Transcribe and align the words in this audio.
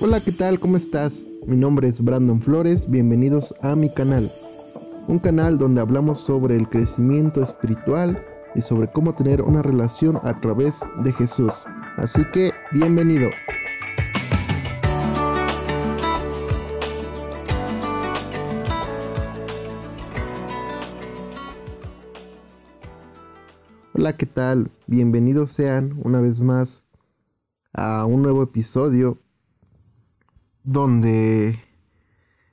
Hola, 0.00 0.20
¿qué 0.20 0.30
tal? 0.30 0.60
¿Cómo 0.60 0.76
estás? 0.76 1.26
Mi 1.44 1.56
nombre 1.56 1.88
es 1.88 2.00
Brandon 2.00 2.40
Flores, 2.40 2.88
bienvenidos 2.88 3.52
a 3.62 3.74
mi 3.74 3.92
canal. 3.92 4.30
Un 5.08 5.18
canal 5.18 5.58
donde 5.58 5.80
hablamos 5.80 6.20
sobre 6.20 6.54
el 6.54 6.68
crecimiento 6.68 7.42
espiritual 7.42 8.24
y 8.54 8.60
sobre 8.60 8.86
cómo 8.92 9.16
tener 9.16 9.42
una 9.42 9.60
relación 9.60 10.20
a 10.22 10.40
través 10.40 10.82
de 11.02 11.12
Jesús. 11.12 11.64
Así 11.96 12.22
que, 12.32 12.52
bienvenido. 12.70 13.28
Hola, 23.94 24.16
¿qué 24.16 24.26
tal? 24.26 24.70
Bienvenidos 24.86 25.50
sean 25.50 25.98
una 26.04 26.20
vez 26.20 26.40
más 26.40 26.84
a 27.72 28.06
un 28.06 28.22
nuevo 28.22 28.44
episodio 28.44 29.18
donde 30.68 31.64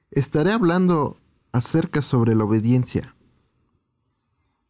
estaré 0.10 0.54
hablando 0.54 1.18
acerca 1.52 2.02
sobre 2.02 2.34
la 2.34 2.46
obediencia. 2.46 3.14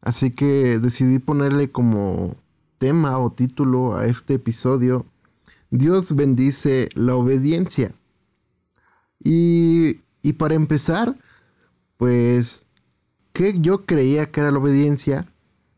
Así 0.02 0.31
que 0.31 0.80
decidí 0.80 1.20
ponerle 1.20 1.72
como 1.72 2.38
tema 2.80 3.20
o 3.20 3.31
título 3.31 3.98
a 3.98 4.08
este 4.08 4.36
episodio 4.36 5.05
Dios 5.70 6.16
bendice 6.16 6.89
la 6.95 7.16
obediencia. 7.16 7.94
Y, 9.23 10.02
y 10.23 10.34
para 10.34 10.55
empezar, 10.55 11.16
pues, 11.98 12.66
¿qué 13.31 13.59
yo 13.59 13.86
creía 13.86 14.31
que 14.31 14.39
era 14.39 14.52
la 14.52 14.58
obediencia? 14.58 15.31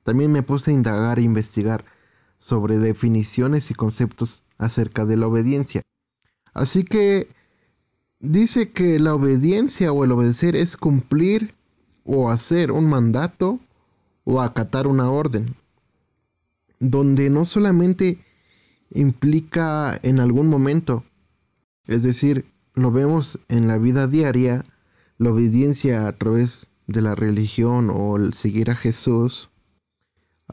También 0.04 0.32
me 0.32 0.42
puse 0.42 0.72
a 0.72 0.74
indagar 0.74 1.20
e 1.20 1.24
investigar 1.24 1.84
sobre 2.38 2.78
definiciones 2.78 3.72
y 3.72 3.74
conceptos 3.74 4.44
acerca 4.58 5.04
de 5.06 5.18
la 5.18 5.28
obediencia. 5.28 5.82
Así 6.54 6.84
que 6.86 7.28
dice 8.20 8.72
que 8.72 9.00
la 9.00 9.16
obediencia 9.16 9.92
o 9.92 10.04
el 10.04 10.12
obedecer 10.12 10.56
es 10.56 10.78
cumplir 10.78 11.56
o 12.04 12.30
hacer 12.30 12.72
un 12.72 12.88
mandato 12.88 13.60
o 14.24 14.42
acatar 14.42 14.88
una 14.88 15.10
orden, 15.10 15.56
donde 16.80 17.30
no 17.30 17.46
solamente 17.46 18.20
implica 18.92 20.00
en 20.04 20.20
algún 20.20 20.48
momento, 20.48 21.04
es 21.88 22.04
decir, 22.04 22.46
lo 22.74 22.92
vemos 22.92 23.40
en 23.48 23.68
la 23.68 23.78
vida 23.78 24.08
diaria, 24.08 24.64
la 25.18 25.32
obediencia 25.32 26.08
a 26.08 26.12
través 26.14 26.68
de 26.88 27.02
la 27.02 27.16
religión 27.16 27.90
o 27.94 28.18
el 28.18 28.34
seguir 28.34 28.70
a 28.70 28.76
Jesús, 28.76 29.50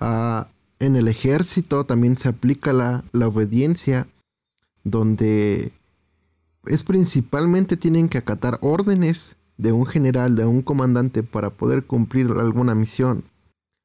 en 0.00 0.96
el 0.96 1.08
ejército 1.08 1.84
también 1.84 2.17
se 2.17 2.28
aplica 2.28 2.72
la, 2.72 3.05
la 3.12 3.28
obediencia, 3.28 4.08
donde 4.83 5.72
es 6.67 6.83
principalmente 6.83 7.77
tienen 7.77 8.09
que 8.09 8.19
acatar 8.19 8.59
órdenes 8.62 9.37
de 9.57 9.73
un 9.73 9.87
general, 9.87 10.37
de 10.37 10.47
un 10.47 10.62
comandante 10.62 11.23
para 11.23 11.51
poder 11.51 11.84
cumplir 11.84 12.29
alguna 12.39 12.75
misión. 12.75 13.25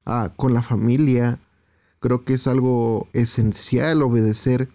Ah, 0.05 0.31
con 0.35 0.53
la 0.53 0.61
familia, 0.61 1.39
creo 1.99 2.25
que 2.25 2.33
es 2.33 2.47
algo 2.47 3.07
esencial 3.13 4.01
obedecer 4.01 4.69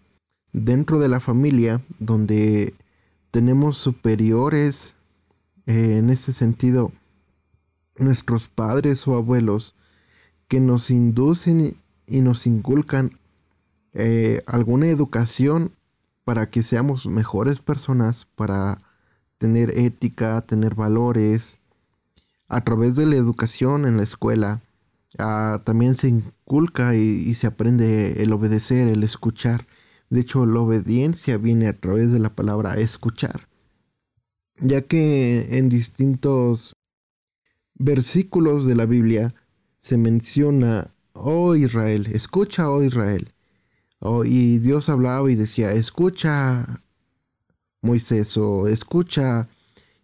dentro 0.53 0.99
de 0.99 1.09
la 1.09 1.21
familia, 1.21 1.83
donde 1.99 2.75
tenemos 3.31 3.77
superiores, 3.77 4.95
eh, 5.67 5.97
en 5.99 6.11
ese 6.11 6.33
sentido, 6.33 6.93
nuestros 7.97 8.49
padres 8.49 9.07
o 9.09 9.17
abuelos, 9.17 9.75
que 10.47 10.61
nos 10.61 10.91
inducen 10.91 11.77
y 12.07 12.21
nos 12.21 12.47
inculcan 12.47 13.19
eh, 13.95 14.43
alguna 14.47 14.87
educación 14.87 15.73
para 16.25 16.51
que 16.51 16.63
seamos 16.63 17.07
mejores 17.07 17.61
personas, 17.61 18.27
para 18.35 18.81
tener 19.39 19.79
ética, 19.79 20.41
tener 20.43 20.75
valores. 20.75 21.59
A 22.49 22.63
través 22.63 22.97
de 22.97 23.07
la 23.07 23.17
educación 23.17 23.87
en 23.87 23.97
la 23.97 24.03
escuela 24.03 24.63
ah, 25.19 25.63
también 25.65 25.95
se 25.95 26.09
inculca 26.09 26.95
y, 26.95 27.01
y, 27.01 27.35
se 27.35 27.47
aprende 27.47 28.23
el 28.23 28.33
obedecer, 28.33 28.89
el 28.89 29.03
escuchar. 29.03 29.67
De 30.11 30.21
hecho, 30.21 30.47
la 30.47 30.61
obediencia 30.61 31.39
viene 31.39 31.69
a 31.69 31.79
través 31.79 32.13
de 32.13 32.19
la 32.19 32.35
palabra 32.35 32.75
escuchar, 32.75 33.49
ya 34.61 34.83
que 34.83 35.59
en 35.59 35.69
distintos 35.69 36.75
versículos 37.75 38.67
de 38.67 38.77
la 38.77 38.87
Biblia 38.87 39.35
se 39.79 39.99
menciona, 39.99 40.95
oh 41.13 41.55
Israel, 41.55 42.07
escucha, 42.13 42.71
oh 42.71 42.83
Israel. 42.83 43.33
Oh, 44.07 44.23
y 44.23 44.59
Dios 44.59 44.91
hablaba 44.91 45.31
y 45.31 45.35
decía, 45.35 45.73
escucha 45.73 46.83
Moisés 47.81 48.37
o 48.37 48.69
escucha. 48.69 49.49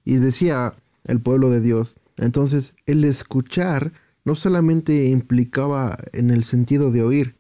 Y 0.07 0.17
decía 0.17 0.73
el 1.05 1.21
pueblo 1.21 1.51
de 1.51 1.61
Dios. 1.61 1.97
Entonces 2.17 2.73
el 2.87 3.05
escuchar 3.05 3.93
no 4.25 4.37
solamente 4.37 5.09
implicaba 5.09 5.99
en 6.15 6.31
el 6.31 6.45
sentido 6.45 6.91
de 6.91 7.03
oír, 7.03 7.37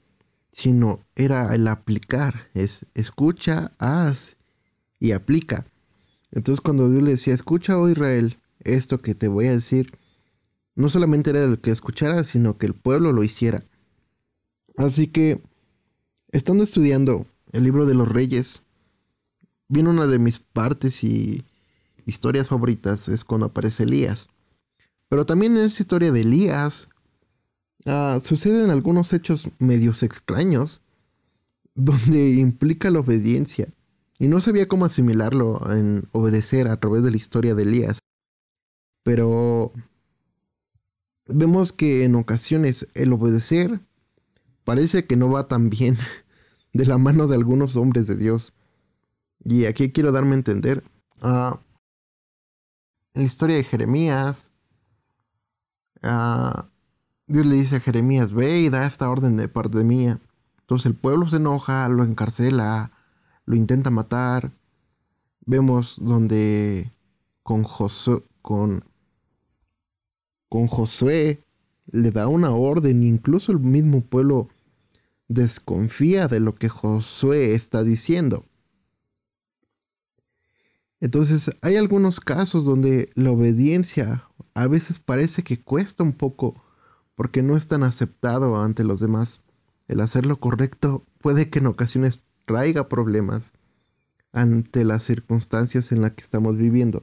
sino 0.53 1.00
era 1.16 1.54
el 1.54 1.66
aplicar. 1.66 2.50
Es 2.53 2.84
escucha, 2.93 3.72
haz 3.78 4.37
y 4.99 5.12
aplica. 5.12 5.65
Entonces 6.31 6.60
cuando 6.60 6.91
Dios 6.91 7.03
le 7.03 7.12
decía, 7.12 7.32
escucha, 7.32 7.78
oh 7.78 7.88
Israel, 7.88 8.37
esto 8.65 9.00
que 9.00 9.15
te 9.15 9.28
voy 9.28 9.47
a 9.47 9.53
decir, 9.53 9.93
no 10.75 10.91
solamente 10.91 11.31
era 11.31 11.43
el 11.43 11.59
que 11.59 11.70
escuchara, 11.70 12.22
sino 12.22 12.59
que 12.59 12.66
el 12.66 12.75
pueblo 12.75 13.12
lo 13.12 13.25
hiciera. 13.25 13.65
Así 14.76 15.06
que, 15.06 15.41
estando 16.32 16.64
estudiando 16.64 17.26
el 17.52 17.64
libro 17.64 17.86
de 17.86 17.94
los 17.94 18.08
reyes, 18.08 18.62
viene 19.68 19.91
una 19.91 20.06
de 20.06 20.18
mis 20.18 20.38
partes 20.38 21.04
y 21.04 21.44
historias 22.06 22.48
favoritas, 22.48 23.08
es 23.08 23.24
cuando 23.24 23.46
aparece 23.46 23.84
Elías. 23.84 24.28
Pero 25.08 25.26
también 25.26 25.56
en 25.56 25.64
esta 25.64 25.82
historia 25.82 26.12
de 26.12 26.20
Elías 26.20 26.88
uh, 27.86 28.20
suceden 28.20 28.70
algunos 28.70 29.12
hechos 29.12 29.48
medios 29.58 30.02
extraños 30.02 30.82
donde 31.74 32.30
implica 32.30 32.90
la 32.90 33.00
obediencia. 33.00 33.69
Y 34.19 34.28
no 34.28 34.40
sabía 34.40 34.69
cómo 34.69 34.84
asimilarlo 34.84 35.60
en 35.72 36.08
obedecer 36.12 36.69
a 36.69 36.76
través 36.76 37.02
de 37.02 37.10
la 37.10 37.16
historia 37.16 37.54
de 37.54 37.62
Elías. 37.62 37.98
Pero 39.02 39.72
vemos 41.26 41.72
que 41.72 42.04
en 42.04 42.16
ocasiones 42.16 42.86
el 42.94 43.12
obedecer 43.12 43.80
parece 44.65 45.06
que 45.06 45.16
no 45.16 45.31
va 45.31 45.48
tan 45.48 45.71
bien 45.71 45.97
de 46.72 46.87
la 46.87 46.98
mano 46.98 47.26
de 47.26 47.37
algunos 47.37 47.76
hombres 47.76 48.06
de 48.06 48.16
Dios. 48.16 48.53
Y 49.44 49.65
aquí 49.65 49.93
quiero 49.93 50.12
darme 50.12 50.32
a 50.32 50.38
entender. 50.38 50.84
En 51.22 51.59
la 53.15 53.22
historia 53.22 53.56
de 53.56 53.65
Jeremías, 53.65 54.50
Dios 56.03 57.47
le 57.47 57.54
dice 57.54 57.76
a 57.76 57.81
Jeremías, 57.81 58.32
ve 58.32 58.60
y 58.60 58.69
da 58.69 58.87
esta 58.87 59.09
orden 59.10 59.37
de 59.37 59.49
parte 59.49 59.82
mía. 59.84 60.20
Entonces 60.60 60.87
el 60.87 60.94
pueblo 60.94 61.28
se 61.28 61.37
enoja, 61.37 61.88
lo 61.88 62.04
encarcela, 62.04 62.93
lo 63.44 63.56
intenta 63.56 63.91
matar. 63.91 64.50
Vemos 65.47 65.97
donde 66.00 66.93
con, 67.43 67.65
Josué, 67.65 68.22
con 68.43 68.84
con 70.50 70.66
Josué 70.66 71.43
le 71.92 72.10
da 72.10 72.28
una 72.28 72.50
orden, 72.50 73.02
incluso 73.02 73.52
el 73.52 73.60
mismo 73.60 74.00
pueblo 74.02 74.48
desconfía 75.28 76.28
de 76.28 76.40
lo 76.40 76.54
que 76.54 76.68
Josué 76.68 77.54
está 77.54 77.82
diciendo. 77.82 78.44
Entonces 81.00 81.52
hay 81.62 81.76
algunos 81.76 82.20
casos 82.20 82.64
donde 82.64 83.10
la 83.14 83.30
obediencia 83.30 84.24
a 84.54 84.66
veces 84.66 84.98
parece 84.98 85.42
que 85.42 85.60
cuesta 85.60 86.02
un 86.02 86.12
poco 86.12 86.62
porque 87.14 87.42
no 87.42 87.56
es 87.56 87.66
tan 87.66 87.82
aceptado 87.82 88.62
ante 88.62 88.84
los 88.84 89.00
demás. 89.00 89.42
El 89.88 90.00
hacer 90.00 90.26
lo 90.26 90.38
correcto 90.38 91.04
puede 91.20 91.48
que 91.48 91.58
en 91.58 91.66
ocasiones 91.66 92.20
traiga 92.44 92.88
problemas 92.88 93.52
ante 94.32 94.84
las 94.84 95.04
circunstancias 95.04 95.93
en 95.93 96.02
las 96.02 96.12
que 96.12 96.22
estamos 96.22 96.56
viviendo. 96.56 97.02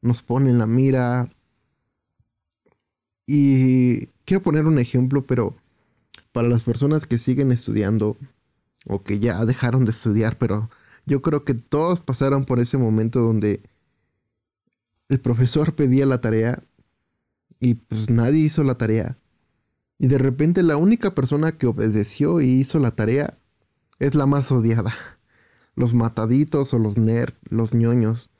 Nos 0.00 0.22
pone 0.22 0.50
en 0.50 0.58
la 0.58 0.66
mira 0.66 1.30
y 3.26 4.08
quiero 4.26 4.42
poner 4.42 4.66
un 4.66 4.78
ejemplo, 4.78 5.24
pero 5.24 5.56
para 6.32 6.48
las 6.48 6.64
personas 6.64 7.06
que 7.06 7.16
siguen 7.16 7.52
estudiando 7.52 8.18
o 8.86 9.02
que 9.02 9.18
ya 9.18 9.42
dejaron 9.46 9.86
de 9.86 9.92
estudiar, 9.92 10.36
pero 10.36 10.68
yo 11.06 11.22
creo 11.22 11.44
que 11.44 11.54
todos 11.54 12.00
pasaron 12.00 12.44
por 12.44 12.58
ese 12.58 12.76
momento 12.76 13.20
donde 13.20 13.62
el 15.08 15.20
profesor 15.20 15.74
pedía 15.74 16.04
la 16.04 16.20
tarea 16.20 16.62
y 17.60 17.74
pues 17.74 18.10
nadie 18.10 18.40
hizo 18.40 18.62
la 18.64 18.76
tarea. 18.76 19.16
Y 19.98 20.08
de 20.08 20.18
repente 20.18 20.62
la 20.62 20.76
única 20.76 21.14
persona 21.14 21.52
que 21.52 21.66
obedeció 21.66 22.40
y 22.40 22.46
hizo 22.46 22.78
la 22.78 22.90
tarea 22.90 23.38
es 23.98 24.14
la 24.14 24.26
más 24.26 24.52
odiada. 24.52 24.92
Los 25.74 25.94
mataditos 25.94 26.74
o 26.74 26.78
los 26.78 26.98
nerds, 26.98 27.36
los 27.48 27.72
ñoños 27.72 28.30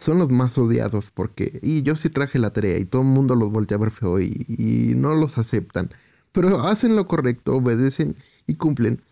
son 0.00 0.18
los 0.18 0.30
más 0.30 0.58
odiados 0.58 1.10
porque 1.10 1.60
y 1.62 1.82
yo 1.82 1.94
sí 1.96 2.08
traje 2.08 2.38
la 2.38 2.52
tarea 2.52 2.78
y 2.78 2.84
todo 2.84 3.02
el 3.02 3.08
mundo 3.08 3.36
los 3.36 3.50
voltea 3.50 3.76
a 3.76 3.80
ver 3.80 3.90
feo 3.90 4.20
y, 4.20 4.94
no 4.96 5.14
los 5.14 5.38
aceptan. 5.38 5.90
Pero 6.32 6.62
hacen 6.62 6.96
lo 6.96 7.06
correcto, 7.06 7.56
obedecen 7.56 8.16
y 8.46 8.54
cumplen. 8.54 9.02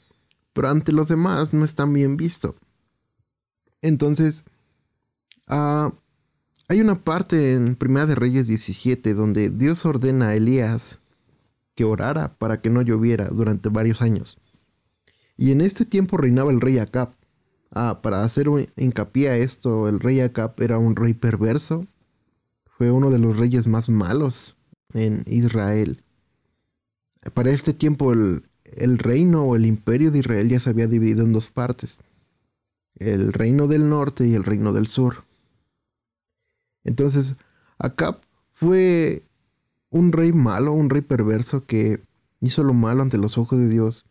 Pero 0.52 0.70
ante 0.70 0.92
los 0.92 1.08
demás 1.08 1.54
no 1.54 1.64
están 1.64 1.92
bien 1.92 2.16
visto. 2.16 2.54
Entonces, 3.82 4.44
Ah, 5.48 5.94
hay 6.68 6.80
una 6.80 7.02
parte 7.02 7.52
en 7.52 7.74
Primera 7.74 8.04
de 8.04 8.14
Reyes 8.14 8.48
17 8.48 9.14
donde 9.14 9.48
Dios 9.48 9.86
ordena 9.86 10.28
a 10.28 10.34
Elías 10.34 11.00
que 11.74 11.84
orara 11.84 12.34
para 12.34 12.58
que 12.58 12.68
no 12.68 12.82
lloviera 12.82 13.28
durante 13.28 13.70
varios 13.70 14.02
años. 14.02 14.36
Y 15.38 15.52
en 15.52 15.62
este 15.62 15.86
tiempo 15.86 16.18
reinaba 16.18 16.52
el 16.52 16.60
rey 16.60 16.78
Acab. 16.78 17.14
Ah, 17.70 18.00
para 18.02 18.22
hacer 18.22 18.48
un 18.48 18.66
hincapié 18.76 19.28
a 19.28 19.36
esto, 19.36 19.88
el 19.88 20.00
rey 20.00 20.20
Acab 20.20 20.54
era 20.60 20.78
un 20.78 20.96
rey 20.96 21.14
perverso. 21.14 21.86
Fue 22.64 22.90
uno 22.90 23.10
de 23.10 23.18
los 23.18 23.36
reyes 23.36 23.66
más 23.66 23.88
malos 23.88 24.56
en 24.94 25.24
Israel. 25.26 26.02
Para 27.34 27.50
este 27.50 27.74
tiempo 27.74 28.12
el, 28.12 28.42
el 28.64 28.98
reino 28.98 29.42
o 29.42 29.56
el 29.56 29.66
imperio 29.66 30.10
de 30.10 30.20
Israel 30.20 30.48
ya 30.48 30.60
se 30.60 30.70
había 30.70 30.86
dividido 30.86 31.24
en 31.24 31.32
dos 31.32 31.50
partes. 31.50 31.98
El 32.96 33.32
reino 33.32 33.66
del 33.66 33.88
norte 33.88 34.26
y 34.26 34.34
el 34.34 34.44
reino 34.44 34.72
del 34.72 34.86
sur. 34.86 35.24
Entonces, 36.84 37.36
Acab 37.78 38.20
fue 38.52 39.22
un 39.90 40.12
rey 40.12 40.32
malo, 40.32 40.72
un 40.72 40.90
rey 40.90 41.02
perverso 41.02 41.64
que 41.64 42.02
hizo 42.40 42.62
lo 42.62 42.74
malo 42.74 43.02
ante 43.02 43.18
los 43.18 43.38
ojos 43.38 43.58
de 43.58 43.68
Dios. 43.68 44.04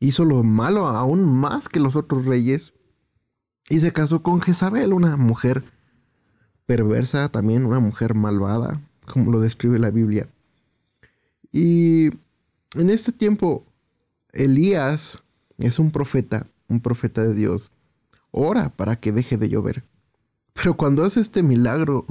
Hizo 0.00 0.24
lo 0.24 0.42
malo 0.42 0.86
aún 0.86 1.24
más 1.24 1.68
que 1.68 1.80
los 1.80 1.96
otros 1.96 2.24
reyes. 2.26 2.72
Y 3.70 3.78
se 3.78 3.92
casó 3.92 4.22
con 4.22 4.40
Jezabel, 4.42 4.92
una 4.92 5.16
mujer 5.16 5.62
perversa, 6.66 7.28
también 7.28 7.64
una 7.64 7.78
mujer 7.78 8.14
malvada, 8.14 8.80
como 9.06 9.30
lo 9.30 9.38
describe 9.38 9.78
la 9.78 9.90
Biblia. 9.90 10.28
Y 11.52 12.06
en 12.74 12.90
este 12.90 13.12
tiempo, 13.12 13.64
Elías 14.32 15.22
es 15.58 15.78
un 15.78 15.92
profeta, 15.92 16.48
un 16.68 16.80
profeta 16.80 17.22
de 17.22 17.32
Dios. 17.32 17.70
Ora 18.32 18.70
para 18.70 18.98
que 18.98 19.12
deje 19.12 19.36
de 19.36 19.48
llover. 19.48 19.84
Pero 20.52 20.76
cuando 20.76 21.04
hace 21.04 21.20
este 21.20 21.44
milagro, 21.44 22.06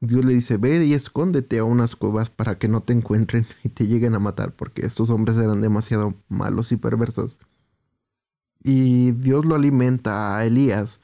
Dios 0.00 0.24
le 0.24 0.34
dice, 0.34 0.56
ve 0.56 0.84
y 0.84 0.94
escóndete 0.94 1.58
a 1.58 1.64
unas 1.64 1.96
cuevas 1.96 2.30
para 2.30 2.58
que 2.58 2.68
no 2.68 2.84
te 2.84 2.92
encuentren 2.92 3.44
y 3.64 3.70
te 3.70 3.88
lleguen 3.88 4.14
a 4.14 4.20
matar, 4.20 4.54
porque 4.54 4.86
estos 4.86 5.10
hombres 5.10 5.36
eran 5.36 5.62
demasiado 5.62 6.14
malos 6.28 6.70
y 6.70 6.76
perversos. 6.76 7.38
Y 8.62 9.12
Dios 9.12 9.44
lo 9.44 9.54
alimenta 9.54 10.36
a 10.36 10.44
Elías 10.44 11.00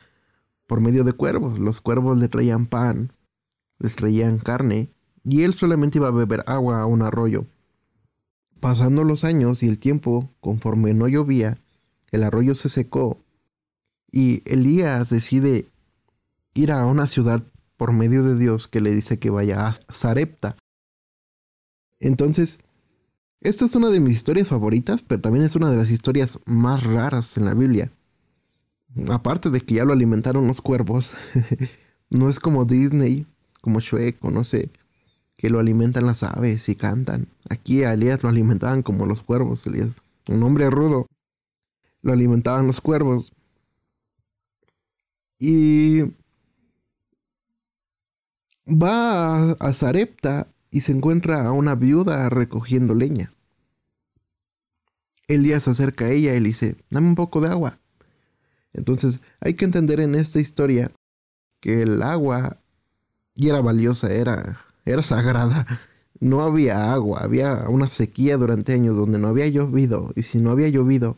por 0.67 0.81
medio 0.81 1.05
de 1.05 1.13
cuervos. 1.13 1.59
Los 1.59 1.81
cuervos 1.81 2.19
le 2.19 2.29
traían 2.29 2.67
pan, 2.67 3.13
les 3.79 3.97
traían 3.97 4.39
carne, 4.39 4.91
y 5.25 5.43
él 5.43 5.55
solamente 5.55 5.99
iba 5.99 6.09
a 6.09 6.13
beber 6.13 6.45
agua 6.47 6.81
a 6.81 6.87
un 6.87 7.03
arroyo. 7.03 7.45
Pasando 8.61 9.05
los 9.05 9.25
años 9.25 9.63
y 9.63 9.69
el 9.69 9.79
tiempo, 9.79 10.31
conforme 10.41 10.95
no 10.95 11.09
llovía, 11.09 11.59
el 12.11 12.25
arroyo 12.25 12.55
se 12.55 12.69
secó, 12.69 13.19
y 14.11 14.43
Elías 14.45 15.11
decide 15.11 15.67
ir 16.55 16.73
a 16.73 16.85
una 16.87 17.07
ciudad 17.07 17.43
por 17.77 17.93
medio 17.93 18.23
de 18.23 18.37
Dios 18.37 18.69
que 18.69 18.81
le 18.81 18.95
dice 18.95 19.19
que 19.19 19.31
vaya 19.31 19.67
a 19.67 19.75
Zarepta. 19.93 20.57
Entonces, 22.01 22.59
esta 23.41 23.65
es 23.65 23.75
una 23.77 23.91
de 23.91 24.01
mis 24.01 24.15
historias 24.15 24.49
favoritas, 24.49 25.03
pero 25.03 25.21
también 25.21 25.45
es 25.45 25.57
una 25.57 25.71
de 25.71 25.77
las 25.77 25.91
historias 25.91 26.39
más 26.45 26.83
raras 26.83 27.37
en 27.37 27.45
la 27.45 27.55
Biblia. 27.55 27.91
Aparte 29.09 29.51
de 29.51 29.61
que 29.61 29.77
ya 29.77 29.85
lo 29.85 29.93
alimentaron 29.93 30.47
los 30.47 30.61
cuervos, 30.61 31.17
no 32.11 32.29
es 32.29 32.41
como 32.41 32.65
Disney, 32.65 33.27
como 33.61 33.81
Shrek 33.81 34.25
o 34.25 34.31
no 34.31 34.45
sé, 34.45 34.71
que 35.37 35.51
lo 35.51 35.61
alimentan 35.61 36.07
las 36.07 36.25
aves 36.25 36.69
y 36.69 36.75
cantan. 36.75 37.29
Aquí 37.49 37.85
a 37.85 37.93
Elías 37.93 38.23
lo 38.23 38.29
alimentaban 38.29 38.83
como 38.83 39.07
los 39.07 39.21
cuervos, 39.21 39.67
Elías, 39.67 39.91
un 40.29 40.43
hombre 40.43 40.69
rudo. 40.69 41.07
Lo 42.03 42.13
alimentaban 42.13 42.67
los 42.67 42.81
cuervos. 42.81 43.33
Y 45.39 46.03
va 48.67 49.53
a, 49.53 49.73
Zarepta 49.73 50.47
y 50.71 50.81
se 50.81 50.93
encuentra 50.93 51.47
a 51.47 51.53
una 51.53 51.75
viuda 51.75 52.29
recogiendo 52.29 52.95
leña. 52.95 53.33
Elías 55.27 55.65
se 55.65 55.71
acerca 55.71 56.07
a 56.07 56.11
ella 56.11 56.35
y 56.35 56.41
le 56.41 56.49
dice, 56.49 56.77
dame 56.91 57.09
un 57.09 57.15
poco 57.15 57.41
de 57.41 57.49
agua. 57.49 57.79
Entonces 58.73 59.21
hay 59.41 59.55
que 59.55 59.65
entender 59.65 60.01
en 60.01 60.15
esta 60.15 60.41
historia 60.41 60.91
que 61.61 61.83
el 61.83 62.03
agua 62.03 62.61
y 63.35 63.49
era 63.49 63.61
valiosa, 63.61 64.13
era, 64.13 64.65
era 64.85 65.03
sagrada. 65.03 65.67
No 66.21 66.43
había 66.43 66.93
agua, 66.93 67.21
había 67.23 67.67
una 67.69 67.89
sequía 67.89 68.37
durante 68.37 68.73
años 68.73 68.97
donde 68.97 69.19
no 69.19 69.29
había 69.29 69.47
llovido. 69.47 70.13
Y 70.17 70.25
si 70.25 70.41
no 70.41 70.51
había 70.51 70.69
llovido, 70.69 71.17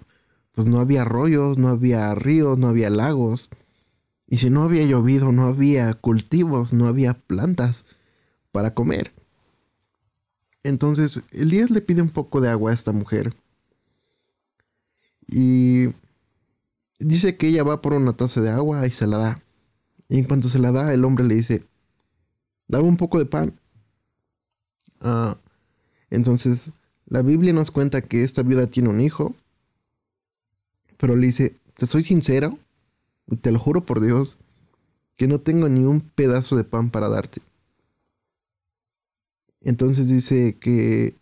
pues 0.53 0.67
no 0.67 0.81
había 0.81 1.03
arroyos, 1.03 1.57
no 1.57 1.69
había 1.69 2.15
ríos, 2.15 2.59
no 2.59 2.69
había 2.69 2.91
lagos. 2.91 3.49
Y 4.27 4.37
si 4.37 4.51
no 4.51 4.63
había 4.63 4.85
llovido, 4.85 5.33
no 5.33 5.47
había 5.47 5.95
cultivos, 5.95 6.75
no 6.75 6.87
había 6.87 7.15
plantas 7.15 7.87
para 8.53 8.75
comer. 8.75 9.13
Entonces 10.63 11.23
Elías 11.33 11.71
le 11.71 11.81
pide 11.81 12.03
un 12.03 12.11
poco 12.11 12.41
de 12.41 12.49
agua 12.49 12.71
a 12.71 12.75
esta 12.75 12.93
mujer. 12.93 13.35
Y 15.27 15.89
dice 16.99 17.37
que 17.37 17.49
ella 17.49 17.63
va 17.63 17.81
por 17.81 17.93
una 17.93 18.13
taza 18.13 18.41
de 18.41 18.51
agua 18.51 18.87
y 18.87 18.91
se 18.91 19.07
la 19.07 19.19
da. 19.19 19.43
Y 20.09 20.19
en 20.19 20.25
cuanto 20.25 20.49
se 20.49 20.59
la 20.59 20.73
da, 20.73 20.93
el 20.93 21.05
hombre 21.05 21.25
le 21.25 21.37
dice, 21.37 21.65
dame 22.67 22.89
un 22.89 22.97
poco 22.97 23.19
de 23.19 23.27
pan. 23.27 23.55
Ah, 25.01 25.37
entonces, 26.11 26.73
la 27.07 27.23
Biblia 27.23 27.53
nos 27.53 27.71
cuenta 27.71 28.03
que 28.03 28.25
esta 28.25 28.43
viuda 28.43 28.67
tiene 28.67 28.89
un 28.89 29.01
hijo. 29.01 29.35
Pero 30.97 31.17
le 31.17 31.27
dice, 31.27 31.55
te 31.75 31.87
soy 31.87 32.03
sincero, 32.03 32.59
te 33.41 33.53
lo 33.53 33.59
juro 33.59 33.83
por 33.83 34.01
Dios, 34.01 34.39
que 35.17 35.29
no 35.29 35.41
tengo 35.41 35.69
ni 35.69 35.85
un 35.85 36.01
pedazo 36.01 36.57
de 36.57 36.65
pan 36.65 36.91
para 36.91 37.09
darte. 37.09 37.41
Entonces 39.63 40.09
dice 40.09 40.57
que, 40.59 41.15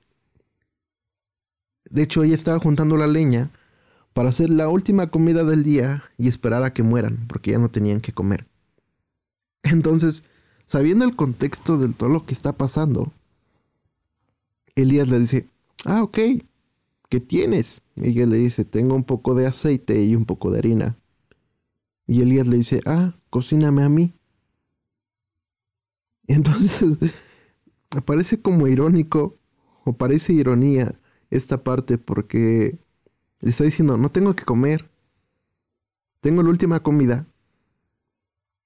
de 1.90 2.02
hecho, 2.02 2.22
ella 2.22 2.34
estaba 2.34 2.58
juntando 2.60 2.96
la 2.96 3.06
leña 3.06 3.50
para 4.12 4.28
hacer 4.30 4.50
la 4.50 4.68
última 4.68 5.08
comida 5.08 5.44
del 5.44 5.62
día 5.62 6.04
y 6.18 6.28
esperar 6.28 6.62
a 6.62 6.72
que 6.72 6.82
mueran, 6.82 7.26
porque 7.28 7.52
ya 7.52 7.58
no 7.58 7.70
tenían 7.70 8.00
que 8.00 8.12
comer. 8.12 8.46
Entonces, 9.62 10.24
sabiendo 10.66 11.04
el 11.04 11.16
contexto 11.16 11.78
de 11.78 11.92
todo 11.92 12.08
lo 12.08 12.24
que 12.24 12.34
está 12.34 12.52
pasando, 12.52 13.12
Elías 14.74 15.08
le 15.08 15.18
dice, 15.18 15.46
ah, 15.84 16.02
ok, 16.02 16.18
¿qué 17.08 17.20
tienes? 17.20 17.82
Miguel 17.96 18.30
le 18.30 18.36
dice, 18.36 18.64
tengo 18.64 18.94
un 18.94 19.04
poco 19.04 19.34
de 19.34 19.46
aceite 19.46 20.02
y 20.04 20.14
un 20.14 20.24
poco 20.24 20.50
de 20.50 20.58
harina. 20.58 20.96
Y 22.06 22.22
Elías 22.22 22.46
le 22.46 22.56
dice, 22.56 22.80
ah, 22.86 23.14
cocíname 23.30 23.82
a 23.82 23.88
mí. 23.88 24.12
Entonces, 26.28 26.98
parece 28.04 28.40
como 28.40 28.66
irónico, 28.66 29.38
o 29.84 29.94
parece 29.94 30.32
ironía 30.32 30.98
esta 31.30 31.62
parte, 31.64 31.98
porque 31.98 32.78
le 33.40 33.50
está 33.50 33.64
diciendo, 33.64 33.96
no 33.96 34.10
tengo 34.10 34.34
que 34.34 34.44
comer, 34.44 34.90
tengo 36.20 36.42
la 36.42 36.50
última 36.50 36.82
comida, 36.82 37.26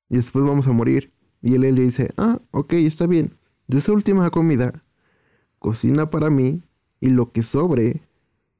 y 0.08 0.16
después 0.16 0.44
vamos 0.44 0.66
a 0.66 0.72
morir. 0.72 1.12
Y 1.40 1.54
él 1.54 1.62
le 1.62 1.72
dice, 1.72 2.12
ah, 2.16 2.40
ok, 2.50 2.74
está 2.74 3.06
bien, 3.06 3.36
de 3.66 3.78
esa 3.78 3.92
última 3.92 4.30
comida, 4.30 4.72
cocina 5.58 6.10
para 6.10 6.30
mí, 6.30 6.62
y 7.00 7.10
lo 7.10 7.32
que 7.32 7.42
sobre, 7.42 8.02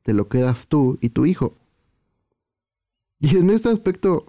te 0.02 0.12
lo 0.12 0.28
quedas 0.28 0.66
tú 0.66 0.98
y 1.00 1.10
tu 1.10 1.26
hijo. 1.26 1.56
Y 3.20 3.36
en 3.36 3.50
este 3.50 3.68
aspecto, 3.68 4.26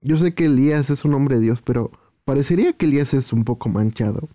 yo 0.00 0.16
sé 0.16 0.34
que 0.34 0.44
Elías 0.44 0.90
es 0.90 1.04
un 1.04 1.14
hombre 1.14 1.36
de 1.36 1.42
Dios, 1.42 1.60
pero 1.62 1.90
parecería 2.24 2.72
que 2.72 2.86
Elías 2.86 3.14
es 3.14 3.32
un 3.32 3.44
poco 3.44 3.68
manchado. 3.68 4.28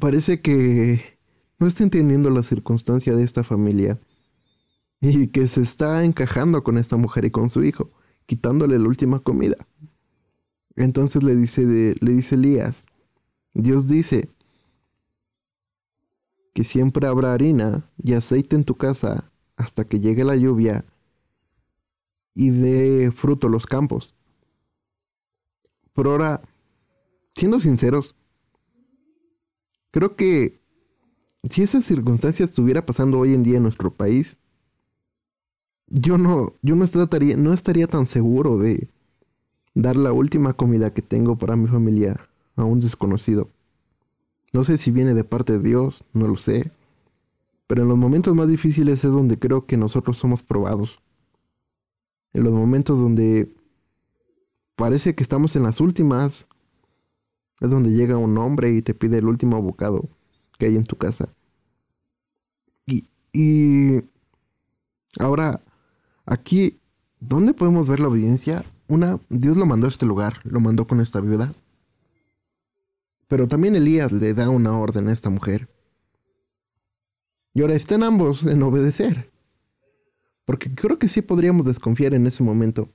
Parece 0.00 0.42
que 0.42 1.18
no 1.58 1.66
está 1.66 1.82
entendiendo 1.82 2.28
la 2.30 2.42
circunstancia 2.42 3.14
de 3.14 3.22
esta 3.22 3.44
familia 3.44 3.98
y 5.00 5.28
que 5.28 5.46
se 5.46 5.62
está 5.62 6.04
encajando 6.04 6.62
con 6.62 6.78
esta 6.78 6.96
mujer 6.96 7.24
y 7.24 7.30
con 7.30 7.50
su 7.50 7.64
hijo, 7.64 7.90
quitándole 8.26 8.78
la 8.78 8.88
última 8.88 9.20
comida. 9.20 9.56
Entonces 10.74 11.22
le 11.22 11.34
dice, 11.34 11.94
le 11.98 12.12
dice 12.12 12.34
Elías, 12.34 12.86
Dios 13.54 13.88
dice 13.88 14.28
que 16.52 16.64
siempre 16.64 17.06
habrá 17.06 17.32
harina 17.32 17.90
y 18.02 18.14
aceite 18.14 18.56
en 18.56 18.64
tu 18.64 18.74
casa 18.74 19.30
hasta 19.56 19.84
que 19.84 20.00
llegue 20.00 20.24
la 20.24 20.36
lluvia 20.36 20.84
y 22.34 22.50
dé 22.50 23.10
fruto 23.12 23.48
los 23.48 23.66
campos. 23.66 24.14
Pero 25.94 26.10
ahora, 26.10 26.42
siendo 27.34 27.58
sinceros, 27.60 28.14
creo 29.96 30.14
que 30.14 30.60
si 31.48 31.62
esa 31.62 31.80
circunstancia 31.80 32.44
estuviera 32.44 32.84
pasando 32.84 33.18
hoy 33.18 33.32
en 33.32 33.42
día 33.42 33.56
en 33.56 33.62
nuestro 33.62 33.90
país, 33.90 34.36
yo 35.86 36.18
no, 36.18 36.52
yo 36.60 36.76
no 36.76 36.84
estaría, 36.84 37.34
no 37.38 37.54
estaría 37.54 37.86
tan 37.86 38.04
seguro 38.04 38.58
de 38.58 38.88
dar 39.72 39.96
la 39.96 40.12
última 40.12 40.52
comida 40.52 40.92
que 40.92 41.00
tengo 41.00 41.36
para 41.36 41.56
mi 41.56 41.66
familia 41.66 42.28
a 42.56 42.64
un 42.64 42.78
desconocido. 42.78 43.48
No 44.52 44.64
sé 44.64 44.76
si 44.76 44.90
viene 44.90 45.14
de 45.14 45.24
parte 45.24 45.54
de 45.54 45.60
Dios, 45.60 46.04
no 46.12 46.28
lo 46.28 46.36
sé. 46.36 46.70
Pero 47.66 47.80
en 47.80 47.88
los 47.88 47.96
momentos 47.96 48.34
más 48.34 48.48
difíciles 48.48 49.02
es 49.02 49.10
donde 49.10 49.38
creo 49.38 49.64
que 49.64 49.78
nosotros 49.78 50.18
somos 50.18 50.42
probados 50.42 51.00
en 52.34 52.44
los 52.44 52.52
momentos 52.52 53.00
donde 53.00 53.50
parece 54.74 55.14
que 55.14 55.22
estamos 55.22 55.56
en 55.56 55.62
las 55.62 55.80
últimas. 55.80 56.46
Es 57.60 57.70
donde 57.70 57.90
llega 57.90 58.16
un 58.16 58.36
hombre 58.38 58.70
y 58.70 58.82
te 58.82 58.94
pide 58.94 59.18
el 59.18 59.26
último 59.26 59.60
bocado 59.62 60.08
que 60.58 60.66
hay 60.66 60.76
en 60.76 60.84
tu 60.84 60.96
casa. 60.96 61.28
Y, 62.86 63.08
y 63.32 64.02
ahora, 65.18 65.60
aquí, 66.24 66.78
¿dónde 67.20 67.54
podemos 67.54 67.88
ver 67.88 68.00
la 68.00 68.08
obediencia? 68.08 68.64
Una, 68.88 69.18
Dios 69.28 69.56
lo 69.56 69.66
mandó 69.66 69.86
a 69.86 69.88
este 69.88 70.06
lugar, 70.06 70.40
lo 70.44 70.60
mandó 70.60 70.86
con 70.86 71.00
esta 71.00 71.20
viuda. 71.20 71.52
Pero 73.28 73.48
también 73.48 73.74
Elías 73.74 74.12
le 74.12 74.34
da 74.34 74.48
una 74.48 74.78
orden 74.78 75.08
a 75.08 75.12
esta 75.12 75.30
mujer. 75.30 75.68
Y 77.54 77.62
ahora 77.62 77.74
están 77.74 78.02
ambos 78.02 78.44
en 78.44 78.62
obedecer. 78.62 79.30
Porque 80.44 80.72
creo 80.72 80.98
que 80.98 81.08
sí 81.08 81.22
podríamos 81.22 81.66
desconfiar 81.66 82.14
en 82.14 82.26
ese 82.26 82.42
momento. 82.44 82.90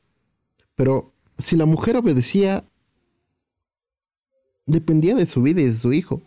Pero 0.76 1.14
si 1.38 1.58
la 1.58 1.66
mujer 1.66 1.98
obedecía, 1.98 2.64
dependía 4.66 5.16
de 5.16 5.26
su 5.26 5.42
vida 5.42 5.62
y 5.62 5.66
de 5.66 5.78
su 5.78 5.94
hijo. 5.94 6.22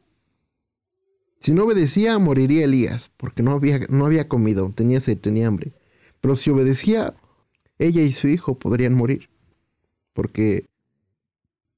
Si 1.40 1.52
no 1.52 1.64
obedecía, 1.64 2.18
moriría 2.18 2.64
Elías, 2.64 3.10
porque 3.16 3.42
no 3.42 3.52
había, 3.52 3.80
no 3.88 4.06
había 4.06 4.28
comido, 4.28 4.70
tenía 4.74 5.00
sed, 5.00 5.18
tenía 5.18 5.46
hambre. 5.46 5.72
Pero 6.20 6.36
si 6.36 6.50
obedecía, 6.50 7.14
ella 7.78 8.02
y 8.02 8.12
su 8.12 8.28
hijo 8.28 8.58
podrían 8.58 8.94
morir. 8.94 9.28
Porque 10.14 10.66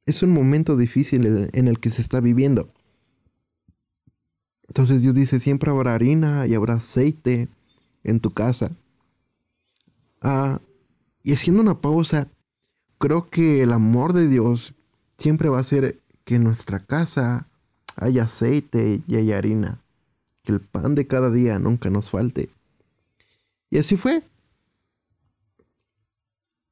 es 0.05 0.23
un 0.23 0.33
momento 0.33 0.77
difícil 0.77 1.49
en 1.53 1.69
el 1.69 1.81
que 1.81 1.91
se 1.91 2.01
está 2.01 2.21
viviendo. 2.21 2.73
Entonces 4.69 5.03
Dios 5.03 5.15
dice, 5.15 5.41
siempre 5.41 5.71
habrá 5.71 5.95
harina 5.95 6.47
y 6.47 6.55
habrá 6.55 6.75
aceite 6.75 7.49
en 8.05 8.21
tu 8.21 8.31
casa. 8.33 8.71
Ah, 10.21 10.61
y 11.23 11.33
haciendo 11.33 11.61
una 11.61 11.81
pausa, 11.81 12.29
creo 12.99 13.29
que 13.29 13.63
el 13.63 13.73
amor 13.73 14.13
de 14.13 14.29
Dios 14.29 14.75
siempre 15.19 15.49
va 15.49 15.59
a 15.59 15.65
ser 15.65 16.01
que 16.27 16.35
en 16.35 16.45
nuestra 16.45 16.81
casa 16.81 17.47
haya 17.95 18.25
aceite 18.25 19.01
y 19.07 19.17
haya 19.17 19.39
harina. 19.39 19.81
Que 20.43 20.53
el 20.53 20.61
pan 20.61 20.95
de 20.95 21.07
cada 21.07 21.31
día 21.31 21.59
nunca 21.59 21.89
nos 21.89 22.11
falte. 22.11 22.51
Y 23.71 23.79
así 23.79 23.97
fue. 23.97 24.23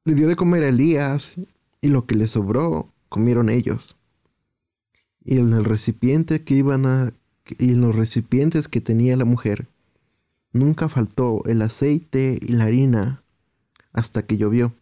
Le 0.03 0.13
dio 0.13 0.27
de 0.27 0.35
comer 0.35 0.63
a 0.63 0.67
Elías 0.67 1.37
y 1.81 1.87
lo 1.87 2.05
que 2.05 2.15
le 2.15 2.27
sobró 2.27 2.89
comieron 3.09 3.49
ellos. 3.49 3.95
Y 5.23 5.39
en 5.39 5.53
el 5.53 5.63
recipiente 5.63 6.43
que 6.43 6.53
iban 6.53 6.85
a 6.85 7.13
y 7.57 7.71
en 7.73 7.81
los 7.81 7.95
recipientes 7.95 8.67
que 8.67 8.81
tenía 8.81 9.15
la 9.15 9.25
mujer 9.25 9.67
nunca 10.51 10.89
faltó 10.89 11.43
el 11.45 11.61
aceite 11.61 12.39
y 12.41 12.53
la 12.53 12.65
harina 12.65 13.23
hasta 13.93 14.25
que 14.25 14.37
llovió. 14.37 14.73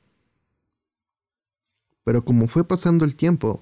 Pero 2.06 2.26
como 2.26 2.48
fue 2.48 2.68
pasando 2.68 3.06
el 3.06 3.16
tiempo, 3.16 3.62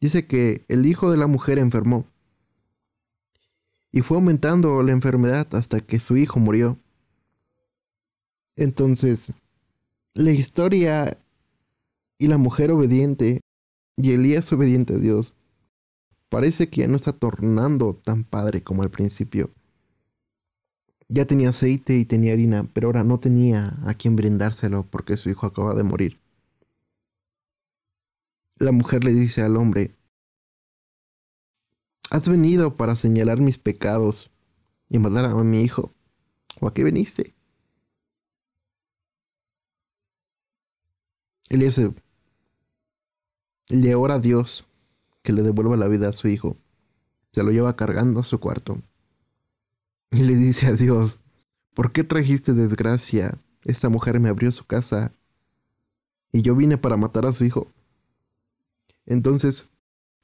dice 0.00 0.26
que 0.26 0.64
el 0.68 0.86
hijo 0.86 1.10
de 1.10 1.16
la 1.16 1.26
mujer 1.26 1.58
enfermó. 1.58 2.06
Y 3.92 4.02
fue 4.02 4.18
aumentando 4.18 4.82
la 4.82 4.92
enfermedad 4.92 5.54
hasta 5.54 5.80
que 5.80 6.00
su 6.00 6.16
hijo 6.16 6.38
murió. 6.38 6.78
Entonces, 8.56 9.32
la 10.14 10.32
historia 10.32 11.18
y 12.18 12.28
la 12.28 12.38
mujer 12.38 12.70
obediente 12.70 13.40
y 13.96 14.12
Elías 14.12 14.52
obediente 14.52 14.94
a 14.94 14.98
Dios 14.98 15.34
parece 16.28 16.68
que 16.68 16.82
ya 16.82 16.88
no 16.88 16.96
está 16.96 17.12
tornando 17.12 17.94
tan 17.94 18.24
padre 18.24 18.62
como 18.62 18.82
al 18.82 18.90
principio. 18.90 19.50
Ya 21.08 21.24
tenía 21.24 21.50
aceite 21.50 21.96
y 21.96 22.04
tenía 22.04 22.32
harina, 22.32 22.66
pero 22.72 22.88
ahora 22.88 23.04
no 23.04 23.18
tenía 23.18 23.76
a 23.84 23.94
quien 23.94 24.16
brindárselo 24.16 24.84
porque 24.84 25.16
su 25.16 25.30
hijo 25.30 25.46
acaba 25.46 25.74
de 25.74 25.84
morir. 25.84 26.18
La 28.56 28.72
mujer 28.72 29.04
le 29.04 29.12
dice 29.12 29.42
al 29.42 29.56
hombre, 29.56 29.96
¿Has 32.10 32.28
venido 32.28 32.76
para 32.76 32.94
señalar 32.94 33.40
mis 33.40 33.58
pecados 33.58 34.30
y 34.88 34.98
matar 34.98 35.24
a 35.24 35.34
mi 35.34 35.60
hijo? 35.60 35.92
¿O 36.60 36.68
a 36.68 36.74
qué 36.74 36.84
veniste? 36.84 37.34
Elías 41.48 41.80
le 43.68 43.94
ora 43.94 44.14
a 44.14 44.18
Dios 44.20 44.64
que 45.22 45.32
le 45.32 45.42
devuelva 45.42 45.76
la 45.76 45.88
vida 45.88 46.08
a 46.08 46.12
su 46.12 46.28
hijo. 46.28 46.56
Se 47.32 47.42
lo 47.42 47.50
lleva 47.50 47.76
cargando 47.76 48.20
a 48.20 48.24
su 48.24 48.38
cuarto. 48.38 48.80
Y 50.12 50.22
le 50.22 50.36
dice 50.36 50.66
a 50.66 50.72
Dios, 50.72 51.20
¿por 51.74 51.92
qué 51.92 52.04
trajiste 52.04 52.52
desgracia? 52.52 53.36
Esta 53.64 53.88
mujer 53.88 54.20
me 54.20 54.28
abrió 54.28 54.52
su 54.52 54.64
casa 54.64 55.12
y 56.32 56.42
yo 56.42 56.54
vine 56.54 56.78
para 56.78 56.96
matar 56.96 57.26
a 57.26 57.32
su 57.32 57.44
hijo. 57.44 57.66
Entonces, 59.06 59.68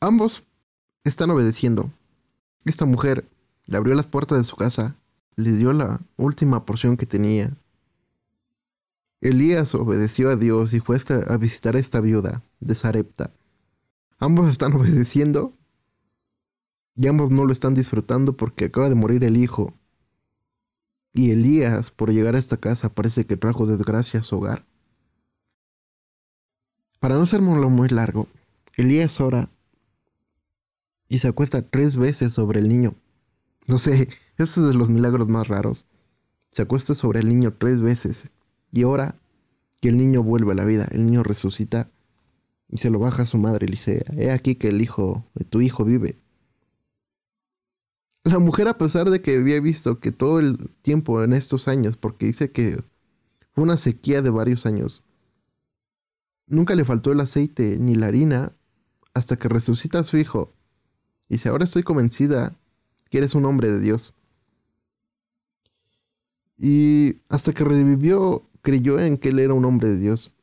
ambos 0.00 0.44
están 1.04 1.30
obedeciendo. 1.30 1.90
Esta 2.64 2.84
mujer 2.84 3.24
le 3.66 3.76
abrió 3.76 3.94
las 3.94 4.06
puertas 4.06 4.38
de 4.38 4.44
su 4.44 4.56
casa, 4.56 4.96
les 5.36 5.58
dio 5.58 5.72
la 5.72 6.00
última 6.16 6.64
porción 6.64 6.96
que 6.96 7.06
tenía. 7.06 7.52
Elías 9.20 9.74
obedeció 9.74 10.30
a 10.30 10.36
Dios 10.36 10.74
y 10.74 10.80
fue 10.80 10.98
a 11.28 11.36
visitar 11.36 11.76
a 11.76 11.78
esta 11.78 12.00
viuda 12.00 12.42
de 12.60 12.74
Sarepta. 12.74 13.30
Ambos 14.18 14.50
están 14.50 14.72
obedeciendo 14.74 15.52
y 16.96 17.06
ambos 17.06 17.30
no 17.30 17.46
lo 17.46 17.52
están 17.52 17.74
disfrutando 17.74 18.36
porque 18.36 18.66
acaba 18.66 18.88
de 18.88 18.96
morir 18.96 19.24
el 19.24 19.36
hijo. 19.36 19.74
Y 21.14 21.30
Elías, 21.30 21.90
por 21.90 22.10
llegar 22.10 22.34
a 22.34 22.38
esta 22.38 22.56
casa, 22.56 22.88
parece 22.88 23.26
que 23.26 23.36
trajo 23.36 23.66
desgracia 23.66 24.20
a 24.20 24.22
su 24.22 24.36
hogar. 24.36 24.64
Para 26.98 27.16
no 27.16 27.26
ser 27.26 27.42
muy 27.42 27.88
largo, 27.88 28.28
Elías 28.76 29.20
ora 29.20 29.50
y 31.08 31.18
se 31.18 31.28
acuesta 31.28 31.62
tres 31.62 31.96
veces 31.96 32.32
sobre 32.32 32.60
el 32.60 32.68
niño. 32.68 32.94
No 33.66 33.78
sé, 33.78 34.08
eso 34.38 34.62
es 34.62 34.68
de 34.68 34.74
los 34.74 34.88
milagros 34.88 35.28
más 35.28 35.48
raros. 35.48 35.86
Se 36.52 36.62
acuesta 36.62 36.94
sobre 36.94 37.20
el 37.20 37.28
niño 37.28 37.54
tres 37.54 37.80
veces 37.80 38.30
y 38.70 38.84
ora 38.84 39.14
que 39.80 39.88
el 39.88 39.96
niño 39.96 40.22
vuelve 40.22 40.52
a 40.52 40.54
la 40.54 40.64
vida, 40.64 40.88
el 40.90 41.04
niño 41.06 41.22
resucita 41.22 41.90
y 42.68 42.78
se 42.78 42.88
lo 42.88 42.98
baja 42.98 43.24
a 43.24 43.26
su 43.26 43.36
madre 43.36 43.66
y 43.70 44.20
he 44.20 44.30
aquí 44.30 44.54
que 44.54 44.68
el 44.68 44.80
hijo 44.80 45.26
tu 45.50 45.60
hijo 45.60 45.84
vive. 45.84 46.18
La 48.24 48.38
mujer 48.38 48.68
a 48.68 48.78
pesar 48.78 49.10
de 49.10 49.20
que 49.20 49.36
había 49.36 49.60
visto 49.60 49.98
que 49.98 50.12
todo 50.12 50.38
el 50.38 50.70
tiempo 50.80 51.22
en 51.22 51.32
estos 51.32 51.68
años, 51.68 51.96
porque 51.96 52.26
dice 52.26 52.52
que 52.52 52.82
fue 53.52 53.64
una 53.64 53.76
sequía 53.76 54.22
de 54.22 54.30
varios 54.30 54.64
años, 54.64 55.04
nunca 56.46 56.74
le 56.74 56.84
faltó 56.84 57.12
el 57.12 57.20
aceite 57.20 57.78
ni 57.78 57.94
la 57.94 58.06
harina 58.06 58.52
hasta 59.14 59.36
que 59.36 59.48
resucita 59.48 60.00
a 60.00 60.04
su 60.04 60.16
hijo. 60.16 60.52
Y 61.28 61.34
dice, 61.34 61.48
ahora 61.48 61.64
estoy 61.64 61.82
convencida 61.82 62.56
que 63.10 63.18
eres 63.18 63.34
un 63.34 63.44
hombre 63.44 63.70
de 63.70 63.80
Dios. 63.80 64.14
Y 66.56 67.16
hasta 67.28 67.52
que 67.52 67.64
revivió, 67.64 68.48
creyó 68.62 68.98
en 68.98 69.18
que 69.18 69.30
él 69.30 69.38
era 69.38 69.54
un 69.54 69.64
hombre 69.64 69.88
de 69.88 69.98
Dios. 69.98 70.34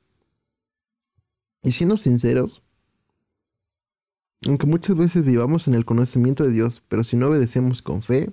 Y 1.63 1.71
siendo 1.71 1.97
sinceros, 1.97 2.61
aunque 4.45 4.65
muchas 4.65 4.95
veces 4.95 5.23
vivamos 5.23 5.67
en 5.67 5.73
el 5.73 5.85
conocimiento 5.85 6.43
de 6.43 6.51
Dios, 6.51 6.81
pero 6.88 7.03
si 7.03 7.17
no 7.17 7.27
obedecemos 7.27 7.81
con 7.81 8.01
fe, 8.01 8.31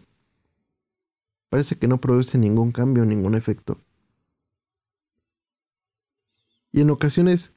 parece 1.48 1.76
que 1.76 1.88
no 1.88 2.00
produce 2.00 2.38
ningún 2.38 2.72
cambio, 2.72 3.04
ningún 3.04 3.34
efecto. 3.34 3.80
Y 6.70 6.82
en 6.82 6.90
ocasiones 6.90 7.54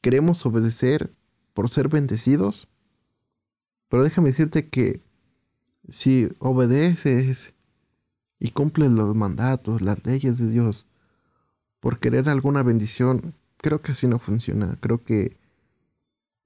queremos 0.00 0.44
obedecer 0.46 1.12
por 1.54 1.68
ser 1.70 1.88
bendecidos, 1.88 2.68
pero 3.88 4.04
déjame 4.04 4.28
decirte 4.28 4.68
que 4.68 5.00
si 5.88 6.30
obedeces 6.38 7.54
y 8.38 8.50
cumples 8.50 8.90
los 8.90 9.14
mandatos, 9.14 9.82
las 9.82 10.04
leyes 10.06 10.38
de 10.38 10.48
Dios, 10.48 10.86
por 11.80 11.98
querer 11.98 12.28
alguna 12.28 12.62
bendición, 12.62 13.34
creo 13.58 13.80
que 13.80 13.92
así 13.92 14.06
no 14.06 14.18
funciona. 14.18 14.76
Creo 14.80 15.02
que 15.02 15.36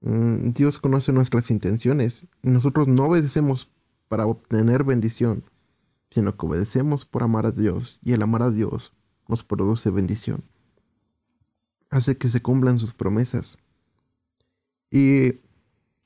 mm, 0.01 0.49
Dios 0.49 0.77
conoce 0.77 1.11
nuestras 1.13 1.51
intenciones 1.51 2.27
y 2.41 2.49
nosotros 2.49 2.87
no 2.87 3.05
obedecemos 3.05 3.71
para 4.07 4.25
obtener 4.25 4.83
bendición, 4.83 5.43
sino 6.09 6.35
que 6.35 6.45
obedecemos 6.45 7.05
por 7.05 7.23
amar 7.23 7.45
a 7.45 7.51
Dios 7.51 7.99
y 8.03 8.13
el 8.13 8.21
amar 8.21 8.43
a 8.43 8.51
Dios 8.51 8.93
nos 9.27 9.43
produce 9.43 9.89
bendición. 9.89 10.43
Hace 11.89 12.17
que 12.17 12.29
se 12.29 12.41
cumplan 12.41 12.79
sus 12.79 12.93
promesas. 12.93 13.57
Y 14.91 15.39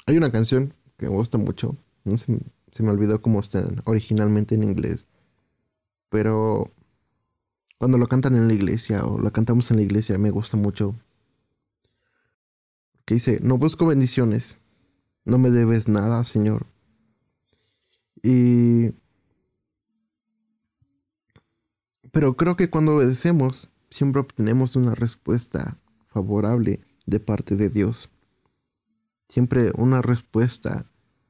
hay 0.06 0.18
una 0.18 0.32
canción 0.32 0.74
que 0.98 1.08
me 1.08 1.16
gusta 1.16 1.38
mucho. 1.38 1.78
se, 2.06 2.40
se 2.72 2.84
me 2.84 2.90
olvidó 2.90 3.22
cómo 3.22 3.40
está 3.40 3.68
originalmente 3.86 4.56
en 4.56 4.64
inglés. 4.64 5.06
Pero 6.10 6.72
cuando 7.82 7.98
lo 7.98 8.08
cantan 8.08 8.36
en 8.36 8.48
la 8.48 8.54
iglesia 8.54 9.06
o 9.06 9.18
lo 9.18 9.32
cantamos 9.32 9.72
en 9.72 9.78
la 9.78 9.84
iglesia 9.84 10.18
me 10.20 10.30
gusta 10.30 10.56
mucho. 10.56 10.94
Que 13.06 13.16
dice, 13.16 13.40
no 13.42 13.58
busco 13.58 13.88
bendiciones, 13.88 14.58
no 15.26 15.40
me 15.40 15.50
debes 15.50 15.88
nada, 15.88 16.24
Señor. 16.24 16.68
Y... 18.22 18.92
Pero 22.12 22.36
creo 22.36 22.56
que 22.56 22.70
cuando 22.70 22.98
obedecemos, 22.98 23.72
siempre 23.90 24.22
obtenemos 24.22 24.76
una 24.76 24.94
respuesta 24.94 25.80
favorable 26.08 26.82
de 27.08 27.20
parte 27.20 27.56
de 27.56 27.70
Dios. 27.70 28.10
Siempre 29.32 29.72
una 29.78 30.02
respuesta 30.02 30.86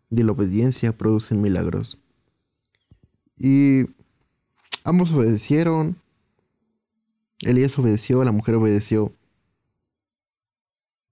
de 0.10 0.24
la 0.24 0.31
obediencia 0.31 0.98
produce 0.98 1.36
milagros. 1.36 2.00
Y 3.38 3.86
ambos 4.84 5.12
obedecieron. 5.12 5.98
Elías 7.41 7.77
obedeció, 7.77 8.24
la 8.24 8.31
mujer 8.31 8.55
obedeció. 8.55 9.13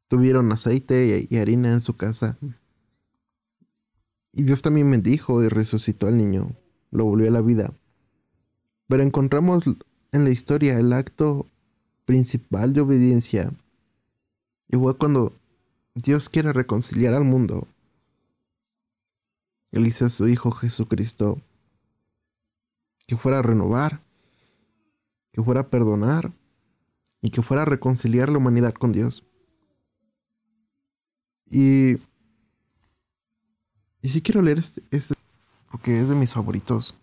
Tuvieron 0.07 0.51
aceite 0.51 1.27
y 1.29 1.37
harina 1.37 1.73
en 1.73 1.81
su 1.81 1.95
casa. 1.95 2.39
Y 4.33 4.41
Dios 4.41 4.63
también 4.63 4.89
bendijo 4.89 5.43
y 5.43 5.47
resucitó 5.47 6.07
al 6.07 6.17
niño, 6.17 6.55
lo 6.89 7.05
volvió 7.05 7.27
a 7.27 7.31
la 7.31 7.41
vida. 7.41 7.71
Pero 8.87 9.03
encontramos 9.03 9.63
en 10.11 10.23
la 10.23 10.31
historia 10.31 10.79
el 10.79 10.91
acto 10.93 11.45
principal 12.05 12.73
de 12.73 12.81
obediencia. 12.81 13.53
Igual 14.69 14.97
cuando 14.97 15.38
Dios 16.01 16.29
quiere 16.29 16.53
reconciliar 16.53 17.13
al 17.13 17.25
mundo. 17.25 17.67
Él 19.71 19.85
hizo 19.85 20.05
a 20.05 20.09
su 20.09 20.29
Hijo 20.29 20.51
Jesucristo 20.51 21.41
que 23.05 23.17
fuera 23.17 23.39
a 23.39 23.41
renovar, 23.41 24.01
que 25.33 25.43
fuera 25.43 25.61
a 25.61 25.69
perdonar 25.69 26.31
y 27.21 27.31
que 27.31 27.41
fuera 27.41 27.63
a 27.63 27.65
reconciliar 27.65 28.29
la 28.29 28.37
humanidad 28.37 28.73
con 28.73 28.93
Dios. 28.93 29.25
Y, 31.51 31.95
y 34.01 34.09
sí 34.09 34.21
quiero 34.21 34.41
leer 34.41 34.59
este, 34.59 34.81
este 34.91 35.15
porque 35.69 35.99
es 35.99 36.07
de 36.07 36.15
mis 36.15 36.33
favoritos. 36.33 36.95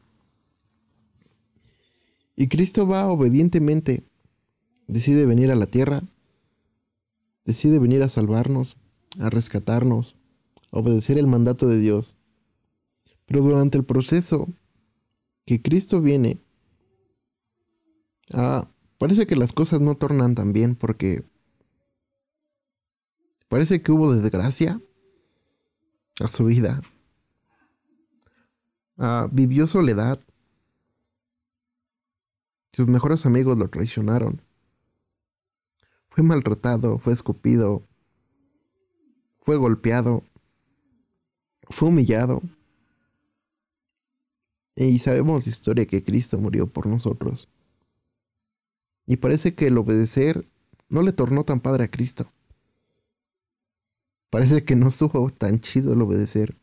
Y 2.34 2.48
Cristo 2.48 2.86
va 2.86 3.06
obedientemente, 3.08 4.04
decide 4.86 5.26
venir 5.26 5.50
a 5.50 5.54
la 5.54 5.66
tierra, 5.66 6.02
decide 7.44 7.78
venir 7.78 8.02
a 8.02 8.08
salvarnos, 8.08 8.76
a 9.20 9.30
rescatarnos, 9.30 10.16
a 10.72 10.78
obedecer 10.78 11.18
el 11.18 11.26
mandato 11.26 11.68
de 11.68 11.78
Dios. 11.78 12.16
Pero 13.26 13.42
durante 13.42 13.78
el 13.78 13.84
proceso 13.84 14.48
que 15.44 15.60
Cristo 15.60 16.00
viene, 16.00 16.40
ah, 18.34 18.68
parece 18.98 19.26
que 19.26 19.36
las 19.36 19.52
cosas 19.52 19.80
no 19.80 19.94
tornan 19.96 20.34
tan 20.34 20.52
bien 20.52 20.74
porque 20.74 21.24
parece 23.48 23.82
que 23.82 23.92
hubo 23.92 24.14
desgracia 24.14 24.80
a 26.20 26.28
su 26.28 26.44
vida. 26.44 26.80
Ah, 28.98 29.28
vivió 29.30 29.66
soledad. 29.66 30.20
Sus 32.72 32.86
mejores 32.86 33.26
amigos 33.26 33.56
lo 33.58 33.68
traicionaron. 33.68 34.42
Fue 36.10 36.22
maltratado, 36.22 36.98
fue 36.98 37.12
escupido, 37.12 37.82
fue 39.46 39.56
golpeado, 39.56 40.24
fue 41.70 41.88
humillado. 41.88 42.42
Y 44.74 44.98
sabemos 44.98 45.46
la 45.46 45.50
historia 45.50 45.86
que 45.86 46.02
Cristo 46.02 46.36
murió 46.38 46.66
por 46.66 46.86
nosotros. 46.86 47.48
Y 49.06 49.16
parece 49.16 49.54
que 49.54 49.68
el 49.68 49.78
obedecer 49.78 50.48
no 50.88 51.00
le 51.00 51.12
tornó 51.12 51.44
tan 51.44 51.60
padre 51.60 51.84
a 51.84 51.90
Cristo. 51.90 52.26
Parece 54.30 54.64
que 54.64 54.74
no 54.74 54.88
estuvo 54.88 55.30
tan 55.30 55.60
chido 55.60 55.92
el 55.92 56.02
obedecer. 56.02 56.56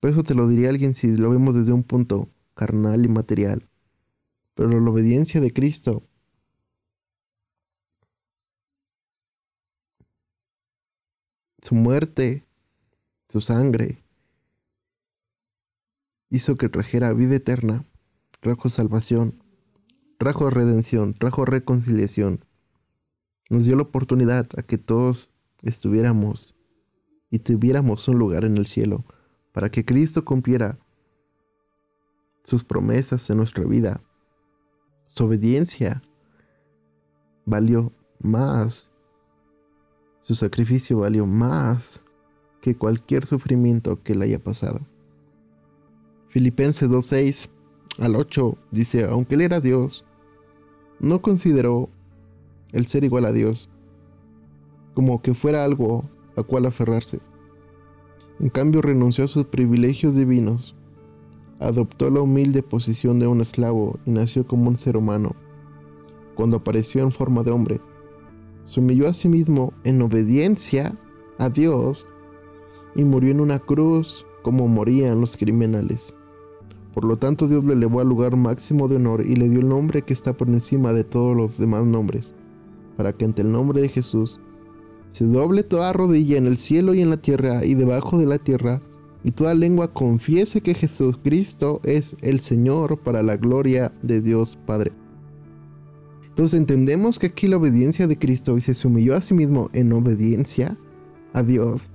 Por 0.00 0.10
eso 0.10 0.22
te 0.22 0.34
lo 0.34 0.48
diría 0.48 0.70
alguien 0.70 0.94
si 0.94 1.14
lo 1.14 1.28
vemos 1.28 1.54
desde 1.54 1.72
un 1.72 1.82
punto 1.82 2.30
carnal 2.54 3.04
y 3.04 3.08
material. 3.08 3.68
Pero 4.54 4.70
la 4.70 4.90
obediencia 4.90 5.42
de 5.42 5.52
Cristo 5.52 6.02
su 11.62 11.74
muerte, 11.74 12.46
su 13.28 13.40
sangre, 13.40 14.04
hizo 16.30 16.56
que 16.56 16.68
trajera 16.68 17.12
vida 17.12 17.36
eterna, 17.36 17.84
trajo 18.40 18.68
salvación, 18.68 19.42
trajo 20.18 20.50
redención, 20.50 21.14
trajo 21.14 21.44
reconciliación. 21.44 22.44
Nos 23.50 23.64
dio 23.64 23.76
la 23.76 23.82
oportunidad 23.82 24.46
a 24.56 24.62
que 24.62 24.78
todos 24.78 25.30
estuviéramos 25.62 26.54
y 27.30 27.40
tuviéramos 27.40 28.08
un 28.08 28.18
lugar 28.18 28.44
en 28.44 28.56
el 28.56 28.66
cielo 28.66 29.04
para 29.52 29.70
que 29.70 29.84
Cristo 29.84 30.24
cumpliera 30.24 30.78
sus 32.44 32.64
promesas 32.64 33.28
en 33.30 33.38
nuestra 33.38 33.64
vida. 33.64 34.00
Su 35.06 35.24
obediencia 35.24 36.02
valió 37.44 37.92
más. 38.20 38.87
Su 40.28 40.34
sacrificio 40.34 40.98
valió 40.98 41.26
más 41.26 42.02
que 42.60 42.76
cualquier 42.76 43.24
sufrimiento 43.24 43.98
que 43.98 44.14
le 44.14 44.26
haya 44.26 44.38
pasado. 44.38 44.80
Filipenses 46.28 46.90
2.6 46.90 47.48
al 47.98 48.14
8 48.14 48.58
dice, 48.70 49.06
aunque 49.06 49.36
él 49.36 49.40
era 49.40 49.60
Dios, 49.60 50.04
no 51.00 51.22
consideró 51.22 51.88
el 52.72 52.84
ser 52.86 53.04
igual 53.04 53.24
a 53.24 53.32
Dios 53.32 53.70
como 54.92 55.22
que 55.22 55.32
fuera 55.32 55.64
algo 55.64 56.02
a 56.36 56.42
cual 56.42 56.66
aferrarse. 56.66 57.20
En 58.38 58.50
cambio 58.50 58.82
renunció 58.82 59.24
a 59.24 59.28
sus 59.28 59.46
privilegios 59.46 60.14
divinos, 60.14 60.76
adoptó 61.58 62.10
la 62.10 62.20
humilde 62.20 62.62
posición 62.62 63.18
de 63.18 63.28
un 63.28 63.40
esclavo 63.40 63.98
y 64.04 64.10
nació 64.10 64.46
como 64.46 64.68
un 64.68 64.76
ser 64.76 64.98
humano. 64.98 65.34
Cuando 66.34 66.58
apareció 66.58 67.00
en 67.00 67.12
forma 67.12 67.42
de 67.44 67.50
hombre, 67.50 67.80
se 68.68 68.80
humilló 68.80 69.08
a 69.08 69.14
sí 69.14 69.28
mismo 69.28 69.72
en 69.84 70.02
obediencia 70.02 70.94
a 71.38 71.48
Dios 71.48 72.06
y 72.94 73.02
murió 73.02 73.30
en 73.30 73.40
una 73.40 73.58
cruz 73.58 74.26
como 74.42 74.68
morían 74.68 75.20
los 75.22 75.38
criminales. 75.38 76.14
Por 76.92 77.04
lo 77.04 77.16
tanto, 77.16 77.48
Dios 77.48 77.64
le 77.64 77.72
elevó 77.72 78.00
al 78.00 78.08
lugar 78.08 78.36
máximo 78.36 78.86
de 78.86 78.96
honor 78.96 79.24
y 79.24 79.36
le 79.36 79.48
dio 79.48 79.60
el 79.60 79.68
nombre 79.68 80.02
que 80.02 80.12
está 80.12 80.36
por 80.36 80.48
encima 80.48 80.92
de 80.92 81.04
todos 81.04 81.34
los 81.34 81.56
demás 81.56 81.86
nombres, 81.86 82.34
para 82.96 83.14
que 83.14 83.24
ante 83.24 83.40
el 83.40 83.50
nombre 83.50 83.80
de 83.80 83.88
Jesús 83.88 84.38
se 85.08 85.24
doble 85.24 85.62
toda 85.62 85.94
rodilla 85.94 86.36
en 86.36 86.46
el 86.46 86.58
cielo 86.58 86.92
y 86.92 87.00
en 87.00 87.08
la 87.08 87.16
tierra 87.16 87.64
y 87.64 87.74
debajo 87.74 88.18
de 88.18 88.26
la 88.26 88.38
tierra, 88.38 88.82
y 89.24 89.30
toda 89.30 89.54
lengua 89.54 89.94
confiese 89.94 90.60
que 90.60 90.74
Jesucristo 90.74 91.80
es 91.84 92.16
el 92.20 92.40
Señor 92.40 92.98
para 92.98 93.22
la 93.22 93.36
gloria 93.38 93.92
de 94.02 94.20
Dios 94.20 94.58
Padre. 94.66 94.92
Entonces 96.38 96.60
entendemos 96.60 97.18
que 97.18 97.26
aquí 97.26 97.48
la 97.48 97.56
obediencia 97.56 98.06
de 98.06 98.16
Cristo 98.16 98.56
y 98.56 98.60
se 98.60 98.86
humilló 98.86 99.16
a 99.16 99.20
sí 99.20 99.34
mismo 99.34 99.70
en 99.72 99.92
obediencia 99.92 100.76
a 101.32 101.42
Dios 101.42 101.90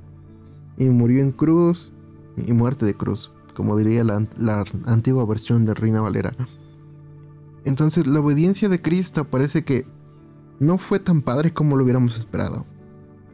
y 0.78 0.84
murió 0.90 1.22
en 1.22 1.32
cruz 1.32 1.94
y 2.36 2.52
muerte 2.52 2.86
de 2.86 2.94
cruz 2.94 3.32
como 3.56 3.78
diría 3.78 4.04
la, 4.04 4.66
antigua 4.84 5.26
versión 5.26 5.64
de 5.64 5.74
Reina 5.74 6.02
Valera. 6.02 6.36
Entonces 7.64 8.06
la 8.06 8.20
obediencia 8.20 8.68
de 8.68 8.82
Cristo 8.82 9.24
parece 9.24 9.64
que 9.64 9.86
no 10.60 10.78
fue 10.78 11.00
tan 11.00 11.22
padre 11.22 11.54
como 11.54 11.78
lo 11.78 11.86
hubiéramos 11.86 12.18
esperado, 12.18 12.66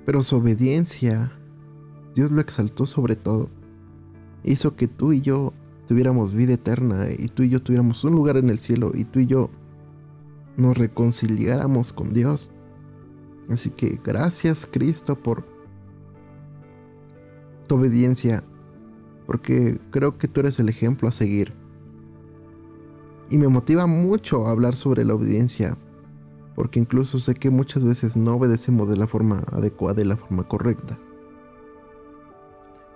pero 0.06 0.22
su 0.22 0.36
obediencia, 0.36 1.32
Dios 2.14 2.30
lo 2.30 2.40
exaltó 2.40 2.86
sobre 2.86 3.16
todo. 3.16 3.50
Hizo 4.44 4.76
que 4.76 4.88
tú 4.88 5.12
y 5.12 5.22
yo 5.22 5.54
tuviéramos 5.88 6.36
vida 6.36 6.54
eterna 6.54 7.08
y 7.18 7.30
tú 7.30 7.42
y 7.42 7.50
yo 7.50 7.64
tuviéramos 7.64 8.04
un 8.04 8.14
lugar 8.14 8.38
en 8.38 8.52
el 8.52 8.60
cielo 8.60 8.92
y 8.94 9.06
tú 9.06 9.18
y 9.18 9.26
yo 9.26 9.50
nos 10.60 10.78
reconciliáramos 10.78 11.94
con 11.94 12.14
Dios. 12.14 12.52
Así 13.50 13.72
que 13.72 14.00
gracias 14.04 14.68
Cristo 14.72 15.16
por 15.16 15.46
tu 17.68 17.76
obediencia 17.76 18.44
porque 19.30 19.80
creo 19.92 20.18
que 20.18 20.28
tú 20.28 20.40
eres 20.40 20.58
el 20.58 20.70
ejemplo 20.70 21.08
a 21.08 21.12
seguir. 21.12 21.54
Y 23.30 23.38
me 23.38 23.48
motiva 23.48 23.86
mucho 23.86 24.48
hablar 24.48 24.76
sobre 24.76 25.06
la 25.06 25.14
obediencia, 25.14 25.78
porque 26.56 26.80
incluso 26.80 27.20
sé 27.20 27.36
que 27.36 27.52
muchas 27.52 27.84
veces 27.84 28.18
no 28.18 28.34
obedecemos 28.38 28.90
de 28.90 28.98
la 28.98 29.06
forma 29.06 29.44
adecuada 29.52 30.02
y 30.02 30.06
la 30.06 30.18
forma 30.18 30.48
correcta. 30.48 30.98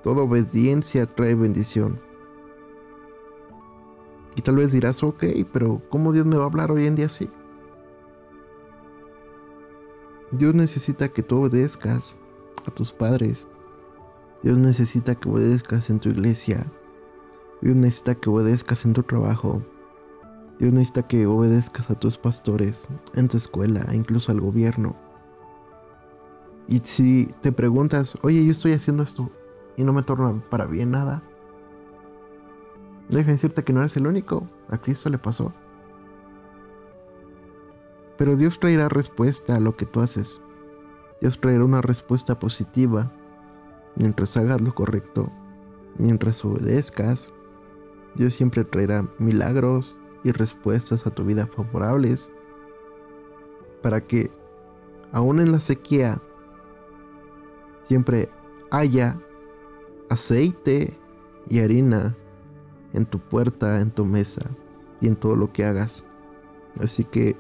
Toda 0.02 0.24
obediencia 0.24 1.06
trae 1.06 1.36
bendición. 1.36 2.00
Y 4.36 4.42
tal 4.42 4.56
vez 4.56 4.72
dirás, 4.72 5.04
ok, 5.04 5.24
pero 5.52 5.84
¿cómo 5.90 6.14
Dios 6.14 6.26
me 6.26 6.38
va 6.38 6.46
a 6.46 6.48
hablar 6.48 6.72
hoy 6.72 6.88
en 6.88 6.96
día 6.96 7.06
así? 7.06 7.30
Dios 10.34 10.56
necesita 10.56 11.10
que 11.10 11.22
tú 11.22 11.44
obedezcas 11.44 12.18
a 12.66 12.72
tus 12.72 12.92
padres, 12.92 13.48
Dios 14.42 14.58
necesita 14.58 15.14
que 15.14 15.30
obedezcas 15.30 15.92
en 15.92 16.00
tu 16.00 16.10
iglesia. 16.10 16.66
Dios 17.62 17.76
necesita 17.76 18.16
que 18.16 18.32
obedezcas 18.32 18.84
en 18.84 18.94
tu 18.94 19.04
trabajo. 19.04 19.62
Dios 20.58 20.74
necesita 20.74 21.08
que 21.08 21.28
obedezcas 21.28 21.90
a 21.92 21.96
tus 21.96 22.18
pastores, 22.18 22.88
en 23.14 23.28
tu 23.28 23.38
escuela, 23.38 23.86
incluso 23.94 24.32
al 24.32 24.42
gobierno. 24.42 24.96
Y 26.68 26.80
si 26.80 27.28
te 27.42 27.52
preguntas, 27.52 28.18
oye, 28.24 28.44
yo 28.44 28.52
estoy 28.52 28.74
haciendo 28.74 29.04
esto 29.04 29.30
y 29.78 29.84
no 29.84 29.94
me 29.94 30.02
torna 30.02 30.44
para 30.50 30.66
bien 30.66 30.90
nada, 30.90 31.22
deja 33.08 33.32
decirte 33.32 33.64
que 33.64 33.72
no 33.72 33.82
eres 33.82 33.96
el 33.98 34.08
único. 34.08 34.50
A 34.70 34.80
Cristo 34.80 35.10
le 35.10 35.20
pasó. 35.20 35.54
Pero 38.24 38.38
Dios 38.38 38.58
traerá 38.58 38.88
respuesta 38.88 39.58
a 39.58 39.60
lo 39.60 39.76
que 39.76 39.86
tú 39.86 40.00
haces. 40.00 40.40
Dios 41.20 41.42
traerá 41.42 41.66
una 41.66 41.82
respuesta 41.82 42.40
positiva 42.40 43.12
mientras 43.98 44.38
hagas 44.38 44.62
lo 44.62 44.74
correcto, 44.74 45.30
mientras 45.98 46.46
obedezcas. 46.46 47.34
Dios 48.16 48.34
siempre 48.34 48.64
traerá 48.64 49.06
milagros 49.20 49.98
y 50.24 50.32
respuestas 50.32 51.06
a 51.06 51.10
tu 51.10 51.26
vida 51.26 51.48
favorables 51.48 52.30
para 53.82 54.00
que 54.00 54.32
aún 55.12 55.42
en 55.42 55.52
la 55.52 55.60
sequía 55.60 56.22
siempre 57.82 58.30
haya 58.72 59.20
aceite 60.08 60.98
y 61.50 61.60
harina 61.60 62.16
en 62.94 63.06
tu 63.06 63.20
puerta, 63.20 63.82
en 63.82 63.92
tu 63.92 64.06
mesa 64.06 64.50
y 65.02 65.10
en 65.10 65.18
todo 65.18 65.36
lo 65.36 65.52
que 65.52 65.66
hagas. 65.66 66.06
Así 66.80 67.04
que 67.04 67.36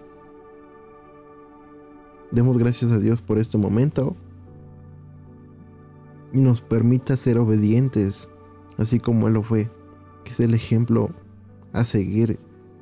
demos 2.33 2.57
gracias 2.57 2.91
a 2.91 2.99
Dios 2.99 3.21
por 3.21 3.37
este 3.37 3.59
momento 3.59 4.15
y 6.33 6.39
nos 6.39 6.61
permita 6.61 7.15
ser 7.15 7.37
obedientes, 7.37 8.27
así 8.77 8.99
como 8.99 9.27
Él 9.27 9.35
lo 9.35 9.43
fue, 9.43 9.69
que 10.23 10.31
es 10.31 10.39
el 10.39 10.55
ejemplo 10.55 11.11
a 11.73 11.85
seguir 11.85 12.39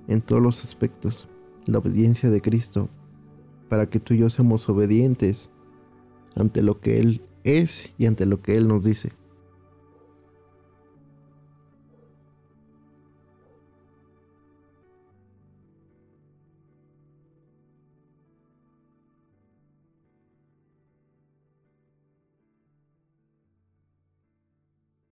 en 0.08 0.22
todos 0.22 0.42
los 0.42 0.64
aspectos, 0.64 1.28
la 1.66 1.80
obediencia 1.80 2.30
de 2.30 2.42
Cristo, 2.42 2.90
para 3.68 3.90
que 3.90 4.00
tú 4.00 4.14
y 4.14 4.20
yo 4.20 4.30
seamos 4.30 4.70
obedientes 4.70 5.50
ante 6.36 6.64
lo 6.64 6.80
que 6.80 7.00
Él 7.00 7.22
es 7.44 7.94
y 7.98 8.06
ante 8.06 8.26
lo 8.26 8.42
que 8.42 8.56
Él 8.56 8.70
nos 8.70 8.86
dice. 8.86 9.12